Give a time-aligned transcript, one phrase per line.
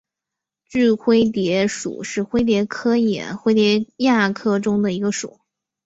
[0.65, 5.39] 锯灰蝶属是灰蝶科眼灰蝶亚科中的一个属。